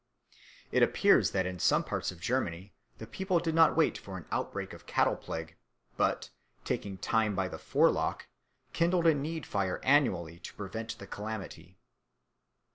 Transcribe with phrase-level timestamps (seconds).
[0.71, 4.25] It appears that in some parts of Germany the people did not wait for an
[4.31, 5.53] outbreak of cattleplague,
[5.95, 6.31] but,
[6.65, 8.25] taking time by the forelock,
[8.73, 11.77] kindled a need fire annually to prevent the calamity.